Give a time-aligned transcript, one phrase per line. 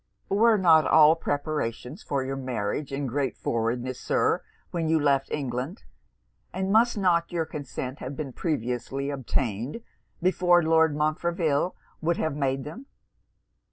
[0.29, 5.83] 'Were not all preparations for your marriage in great forwardness, Sir, when you left England?
[6.51, 9.83] and must not your consent have been previously obtained
[10.19, 12.87] before Lord Montreville would have made them?